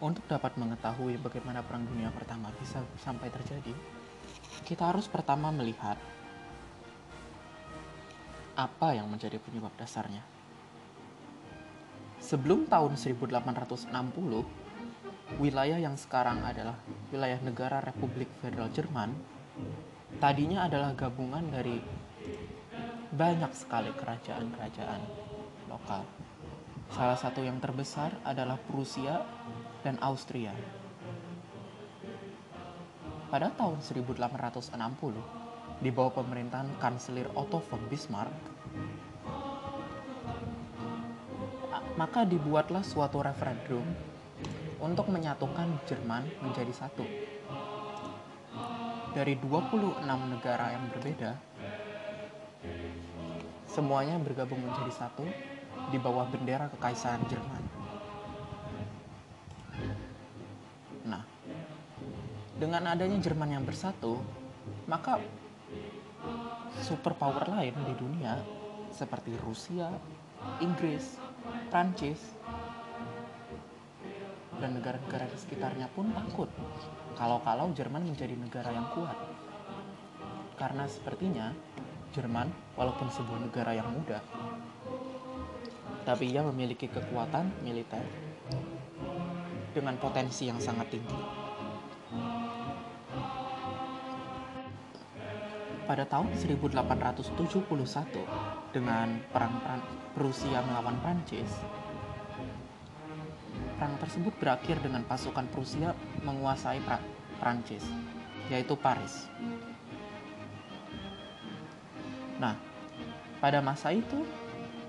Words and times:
Untuk 0.00 0.24
dapat 0.24 0.56
mengetahui 0.56 1.20
bagaimana 1.20 1.60
Perang 1.60 1.84
Dunia 1.84 2.08
Pertama 2.08 2.48
bisa 2.56 2.80
sampai 3.04 3.28
terjadi, 3.28 3.76
kita 4.64 4.88
harus 4.88 5.04
pertama 5.04 5.52
melihat 5.52 6.00
apa 8.56 8.96
yang 8.96 9.12
menjadi 9.12 9.36
penyebab 9.36 9.76
dasarnya. 9.76 10.24
Sebelum 12.16 12.64
tahun 12.64 12.96
1860, 12.96 13.92
wilayah 15.36 15.76
yang 15.76 16.00
sekarang 16.00 16.40
adalah 16.48 16.80
wilayah 17.12 17.40
negara 17.44 17.84
Republik 17.84 18.32
Federal 18.40 18.72
Jerman, 18.72 19.12
tadinya 20.16 20.64
adalah 20.64 20.96
gabungan 20.96 21.44
dari 21.52 21.76
banyak 23.12 23.52
sekali 23.52 23.92
kerajaan-kerajaan 23.92 25.00
lokal. 25.68 26.08
Salah 26.90 27.18
satu 27.18 27.40
yang 27.40 27.62
terbesar 27.62 28.14
adalah 28.26 28.58
Prusia 28.58 29.22
dan 29.80 29.96
Austria. 30.04 30.52
Pada 33.30 33.48
tahun 33.54 33.78
1860, 33.78 34.74
di 35.80 35.88
bawah 35.88 36.12
pemerintahan 36.12 36.68
Kanselir 36.82 37.30
Otto 37.32 37.62
von 37.62 37.80
Bismarck, 37.88 38.34
maka 41.94 42.24
dibuatlah 42.24 42.84
suatu 42.84 43.20
referendum 43.20 43.84
untuk 44.80 45.06
menyatukan 45.12 45.68
Jerman 45.84 46.24
menjadi 46.40 46.72
satu. 46.72 47.04
Dari 49.12 49.34
26 49.36 50.00
negara 50.06 50.72
yang 50.72 50.88
berbeda, 50.90 51.36
semuanya 53.68 54.16
bergabung 54.20 54.60
menjadi 54.64 55.06
satu 55.06 55.24
di 55.92 55.98
bawah 56.00 56.24
bendera 56.28 56.72
Kekaisaran 56.72 57.24
Jerman. 57.28 57.59
Dengan 62.60 62.84
adanya 62.92 63.16
Jerman 63.16 63.56
yang 63.56 63.64
bersatu, 63.64 64.20
maka 64.84 65.16
superpower 66.84 67.48
lain 67.48 67.72
di 67.72 67.94
dunia 67.96 68.36
seperti 68.92 69.32
Rusia, 69.40 69.88
Inggris, 70.60 71.16
Prancis, 71.72 72.20
dan 74.60 74.76
negara-negara 74.76 75.24
di 75.32 75.40
sekitarnya 75.40 75.88
pun 75.96 76.12
takut 76.12 76.52
kalau-kalau 77.16 77.72
Jerman 77.72 78.04
menjadi 78.04 78.36
negara 78.36 78.68
yang 78.76 78.92
kuat. 78.92 79.16
Karena 80.60 80.84
sepertinya 80.84 81.56
Jerman, 82.12 82.52
walaupun 82.76 83.08
sebuah 83.08 83.40
negara 83.40 83.72
yang 83.72 83.88
muda, 83.88 84.20
tapi 86.04 86.28
ia 86.28 86.44
memiliki 86.44 86.92
kekuatan 86.92 87.64
militer 87.64 88.04
dengan 89.72 89.96
potensi 89.96 90.44
yang 90.44 90.60
sangat 90.60 90.92
tinggi. 90.92 91.49
Pada 95.90 96.06
tahun 96.06 96.30
1871 96.38 97.66
dengan 98.70 99.18
perang 99.34 99.58
Prusia 100.14 100.62
melawan 100.62 100.94
Prancis, 101.02 101.50
perang 103.74 103.98
tersebut 103.98 104.30
berakhir 104.38 104.78
dengan 104.86 105.02
pasukan 105.02 105.50
Prusia 105.50 105.90
menguasai 106.22 106.78
pra 106.86 107.02
Prancis, 107.42 107.82
yaitu 108.46 108.78
Paris. 108.78 109.26
Nah, 112.38 112.54
pada 113.42 113.58
masa 113.58 113.90
itu 113.90 114.22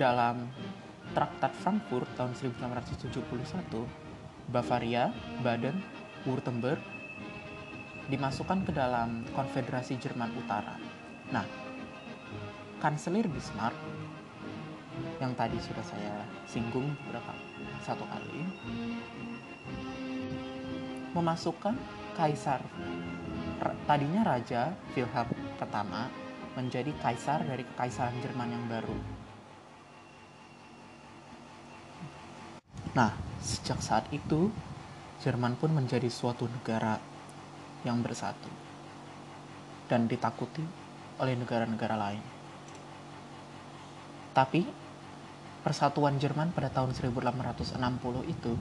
dalam 0.00 0.48
Traktat 1.12 1.52
Frankfurt 1.60 2.08
tahun 2.16 2.32
1871, 2.40 3.84
Bavaria, 4.48 5.12
Baden, 5.44 5.76
Württemberg 6.24 6.80
dimasukkan 8.08 8.64
ke 8.64 8.72
dalam 8.72 9.28
Konfederasi 9.36 10.00
Jerman 10.00 10.32
Utara. 10.40 10.85
Nah, 11.34 11.46
Kanselir 12.78 13.26
Bismarck 13.26 13.74
yang 15.18 15.32
tadi 15.34 15.58
sudah 15.58 15.82
saya 15.82 16.22
singgung 16.46 16.92
beberapa 17.04 17.32
satu 17.84 18.04
kali 18.06 18.40
memasukkan 21.16 21.72
kaisar 22.16 22.60
tadinya 23.88 24.22
raja 24.24 24.76
Wilhelm 24.92 25.32
pertama 25.56 26.12
menjadi 26.56 26.92
kaisar 27.00 27.44
dari 27.44 27.64
kekaisaran 27.64 28.16
Jerman 28.24 28.52
yang 28.52 28.64
baru. 28.68 28.96
Nah, 32.96 33.12
sejak 33.44 33.80
saat 33.84 34.08
itu 34.12 34.48
Jerman 35.20 35.56
pun 35.60 35.72
menjadi 35.72 36.08
suatu 36.08 36.48
negara 36.48 36.96
yang 37.84 38.00
bersatu 38.00 38.48
dan 39.88 40.08
ditakuti 40.08 40.85
oleh 41.20 41.34
negara-negara 41.36 41.96
lain. 41.96 42.22
Tapi 44.36 44.68
persatuan 45.64 46.20
Jerman 46.20 46.52
pada 46.52 46.68
tahun 46.68 46.92
1860 46.92 47.80
itu 48.28 48.52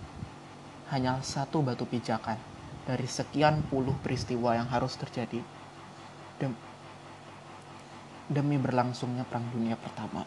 hanya 0.95 1.19
satu 1.19 1.59
batu 1.65 1.83
pijakan 1.83 2.39
dari 2.85 3.09
sekian 3.09 3.65
puluh 3.65 3.97
peristiwa 3.99 4.55
yang 4.55 4.69
harus 4.69 4.93
terjadi 4.95 5.41
demi 8.29 8.57
berlangsungnya 8.57 9.25
Perang 9.25 9.49
Dunia 9.53 9.75
Pertama. 9.77 10.25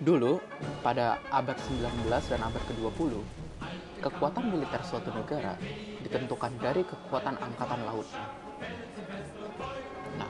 Dulu, 0.00 0.40
pada 0.80 1.20
abad 1.28 1.60
19 1.60 2.08
dan 2.08 2.40
abad 2.40 2.62
ke-20, 2.72 3.20
kekuatan 4.00 4.48
militer 4.48 4.80
suatu 4.80 5.12
negara 5.12 5.60
ditentukan 6.10 6.50
dari 6.58 6.82
kekuatan 6.82 7.38
angkatan 7.38 7.86
laut. 7.86 8.02
Nah, 10.18 10.26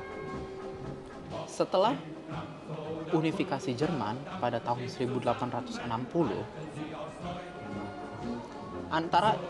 setelah 1.49 1.97
unifikasi 3.17 3.73
Jerman 3.73 4.21
pada 4.45 4.61
tahun 4.61 4.85
1860, 4.85 5.81
antara 8.93 9.41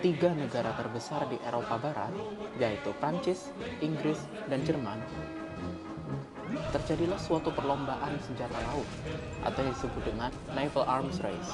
tiga 0.00 0.32
negara 0.32 0.72
terbesar 0.72 1.28
di 1.28 1.36
Eropa 1.44 1.76
Barat, 1.76 2.16
yaitu 2.56 2.96
Prancis, 2.96 3.52
Inggris, 3.84 4.24
dan 4.48 4.64
Jerman, 4.64 5.04
terjadilah 6.72 7.20
suatu 7.20 7.52
perlombaan 7.52 8.16
senjata 8.24 8.56
laut 8.72 8.88
atau 9.44 9.60
yang 9.60 9.76
disebut 9.76 10.02
dengan 10.08 10.32
Naval 10.56 10.88
Arms 10.88 11.20
Race. 11.20 11.52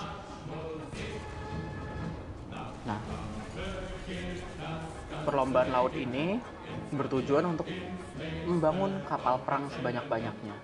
Nah, 2.86 3.02
perlombaan 5.26 5.74
laut 5.74 5.90
ini 5.98 6.38
bertujuan 6.94 7.42
untuk 7.50 7.66
membangun 8.46 9.02
kapal 9.10 9.42
perang 9.42 9.66
sebanyak-banyaknya 9.74 10.54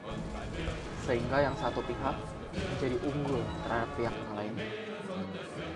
sehingga 1.03 1.43
yang 1.43 1.57
satu 1.59 1.83
pihak 1.83 2.15
menjadi 2.55 2.97
unggul 3.03 3.43
terhadap 3.67 3.91
pihak 3.99 4.15
yang 4.15 4.35
lain. 4.39 4.55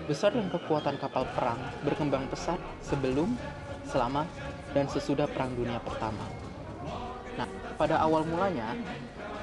Besar 0.07 0.31
dan 0.31 0.47
kekuatan 0.47 0.95
kapal 1.03 1.27
perang 1.35 1.59
berkembang 1.83 2.31
pesat 2.31 2.55
sebelum, 2.79 3.35
selama, 3.83 4.23
dan 4.71 4.87
sesudah 4.87 5.27
Perang 5.27 5.51
Dunia 5.51 5.83
Pertama. 5.83 6.23
Nah, 7.35 7.47
pada 7.75 7.99
awal 7.99 8.23
mulanya, 8.23 8.71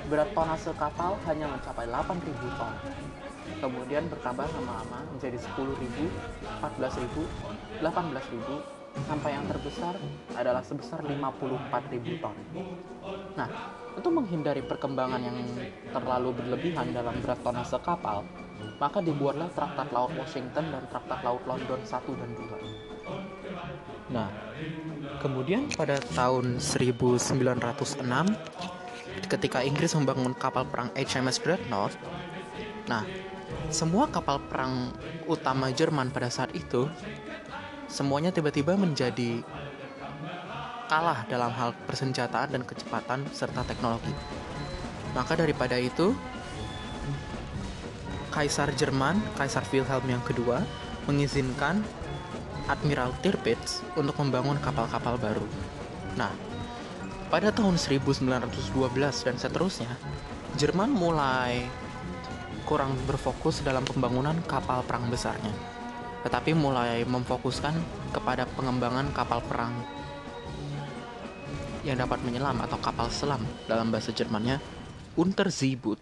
berat 0.09 0.33
tonase 0.33 0.73
kapal 0.81 1.21
hanya 1.29 1.53
mencapai 1.53 1.85
8.000 1.85 2.33
ton. 2.57 2.75
Kemudian 3.61 4.09
bertambah 4.09 4.49
lama-lama 4.49 5.05
menjadi 5.13 5.37
10.000, 5.37 5.69
14.000, 6.65 7.29
18.000, 7.85 8.84
sampai 9.03 9.35
yang 9.35 9.47
terbesar 9.51 9.99
adalah 10.39 10.63
sebesar 10.63 11.03
54.000 11.03 12.23
ton. 12.23 12.37
Nah, 13.35 13.49
untuk 13.95 14.13
menghindari 14.15 14.63
perkembangan 14.63 15.23
yang 15.23 15.39
terlalu 15.91 16.35
berlebihan 16.35 16.95
dalam 16.95 17.19
berat 17.23 17.39
tonase 17.43 17.79
kapal, 17.83 18.23
maka 18.79 19.03
dibuatlah 19.03 19.51
Traktat 19.55 19.91
Laut 19.91 20.13
Washington 20.15 20.71
dan 20.71 20.87
Traktat 20.91 21.23
Laut 21.23 21.43
London 21.47 21.81
1 21.83 22.21
dan 22.21 22.31
2. 22.35 24.15
Nah, 24.15 24.29
kemudian 25.21 25.69
pada 25.75 25.99
tahun 26.15 26.63
1906 26.63 28.39
ketika 29.31 29.63
Inggris 29.65 29.95
membangun 29.97 30.35
kapal 30.37 30.67
perang 30.69 30.91
HMS 30.95 31.41
Dreadnought, 31.43 31.97
nah, 32.91 33.05
semua 33.71 34.11
kapal 34.11 34.41
perang 34.45 34.93
utama 35.31 35.73
Jerman 35.73 36.11
pada 36.11 36.29
saat 36.29 36.53
itu 36.57 36.89
semuanya 37.87 38.35
tiba-tiba 38.35 38.75
menjadi 38.75 39.45
kalah 40.89 41.25
dalam 41.27 41.51
hal 41.53 41.73
persenjataan 41.89 42.55
dan 42.55 42.63
kecepatan 42.63 43.25
serta 43.33 43.65
teknologi. 43.65 44.13
Maka 45.17 45.39
daripada 45.39 45.79
itu, 45.79 46.13
Kaisar 48.35 48.75
Jerman, 48.75 49.23
Kaisar 49.39 49.63
Wilhelm 49.71 50.05
yang 50.11 50.23
kedua, 50.27 50.67
mengizinkan 51.07 51.87
Admiral 52.67 53.15
Tirpitz 53.23 53.85
untuk 53.95 54.17
membangun 54.19 54.59
kapal-kapal 54.59 55.21
baru. 55.21 55.47
Nah, 56.19 56.33
pada 57.31 57.55
tahun 57.55 57.79
1912 57.79 59.27
dan 59.27 59.37
seterusnya, 59.39 59.93
Jerman 60.55 60.91
mulai 60.91 61.67
kurang 62.65 62.97
berfokus 63.05 63.61
dalam 63.61 63.85
pembangunan 63.85 64.39
kapal 64.47 64.81
perang 64.87 65.11
besarnya, 65.13 65.53
tetapi 66.25 66.57
mulai 66.57 67.05
memfokuskan 67.05 67.77
kepada 68.17 68.49
pengembangan 68.57 69.13
kapal 69.13 69.45
perang 69.45 69.77
yang 71.85 72.01
dapat 72.01 72.25
menyelam 72.25 72.57
atau 72.65 72.81
kapal 72.81 73.13
selam 73.13 73.45
dalam 73.69 73.93
bahasa 73.93 74.09
Jermannya 74.09 74.57
Unterseeboot. 75.21 76.01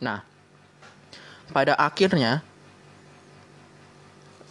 Nah, 0.00 0.24
pada 1.52 1.76
akhirnya 1.76 2.40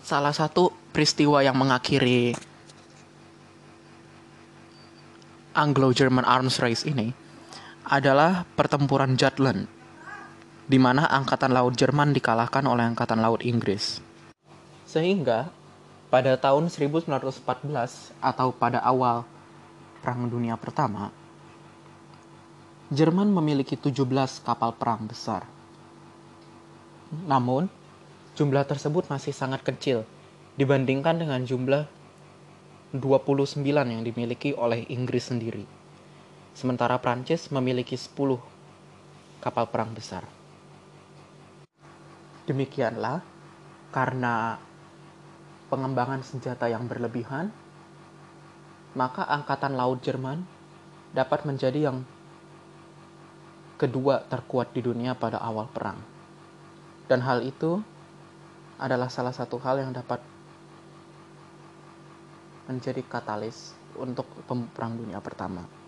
salah 0.06 0.32
satu 0.32 0.70
peristiwa 0.94 1.42
yang 1.42 1.58
mengakhiri 1.58 2.38
Anglo-German 5.58 6.24
Arms 6.24 6.62
Race 6.62 6.86
ini 6.86 7.10
adalah 7.90 8.46
pertempuran 8.54 9.18
Jutland 9.18 9.66
di 10.66 10.78
mana 10.78 11.10
Angkatan 11.10 11.54
Laut 11.54 11.74
Jerman 11.74 12.14
dikalahkan 12.14 12.66
oleh 12.66 12.86
Angkatan 12.86 13.22
Laut 13.22 13.42
Inggris. 13.42 14.02
Sehingga 14.96 15.52
pada 16.08 16.40
tahun 16.40 16.72
1914 16.72 18.16
atau 18.24 18.56
pada 18.56 18.80
awal 18.80 19.28
Perang 20.00 20.32
Dunia 20.32 20.56
Pertama, 20.56 21.12
Jerman 22.88 23.28
memiliki 23.28 23.76
17 23.76 23.92
kapal 24.40 24.72
perang 24.72 25.04
besar. 25.04 25.44
Namun, 27.28 27.68
jumlah 28.40 28.64
tersebut 28.64 29.12
masih 29.12 29.36
sangat 29.36 29.68
kecil 29.68 30.08
dibandingkan 30.56 31.20
dengan 31.20 31.44
jumlah 31.44 31.92
29 32.96 33.66
yang 33.68 34.00
dimiliki 34.00 34.56
oleh 34.56 34.88
Inggris 34.88 35.28
sendiri. 35.28 35.68
Sementara 36.56 36.96
Prancis 37.04 37.52
memiliki 37.52 38.00
10 38.00 38.40
kapal 39.44 39.68
perang 39.68 39.92
besar. 39.92 40.24
Demikianlah, 42.48 43.20
karena 43.92 44.56
pengembangan 45.68 46.22
senjata 46.22 46.70
yang 46.70 46.86
berlebihan, 46.86 47.50
maka 48.96 49.28
Angkatan 49.28 49.76
Laut 49.76 50.00
Jerman 50.02 50.46
dapat 51.12 51.44
menjadi 51.44 51.92
yang 51.92 52.04
kedua 53.76 54.24
terkuat 54.32 54.72
di 54.72 54.82
dunia 54.84 55.16
pada 55.16 55.40
awal 55.44 55.68
perang. 55.72 56.00
Dan 57.06 57.22
hal 57.22 57.44
itu 57.44 57.84
adalah 58.80 59.12
salah 59.12 59.36
satu 59.36 59.60
hal 59.62 59.80
yang 59.84 59.92
dapat 59.94 60.20
menjadi 62.66 63.06
katalis 63.06 63.78
untuk 63.96 64.26
perang 64.74 64.98
dunia 64.98 65.22
pertama. 65.22 65.85